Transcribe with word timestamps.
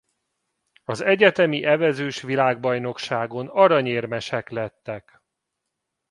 Az 0.83 1.01
egyetemi 1.01 1.63
evezős-világbajnokságon 1.65 3.47
aranyérmesek 3.47 4.49
lettek. 4.49 5.21